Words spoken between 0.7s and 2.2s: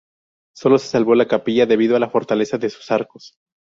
se salvó la capilla debido a la